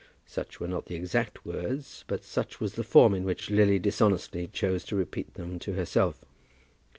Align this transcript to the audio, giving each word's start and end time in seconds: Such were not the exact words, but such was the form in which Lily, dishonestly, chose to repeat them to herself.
Such 0.25 0.59
were 0.59 0.67
not 0.67 0.87
the 0.87 0.95
exact 0.95 1.45
words, 1.45 2.05
but 2.07 2.23
such 2.23 2.59
was 2.59 2.73
the 2.73 2.83
form 2.83 3.13
in 3.13 3.23
which 3.23 3.51
Lily, 3.51 3.77
dishonestly, 3.77 4.47
chose 4.47 4.83
to 4.85 4.95
repeat 4.95 5.35
them 5.35 5.59
to 5.59 5.73
herself. 5.73 6.25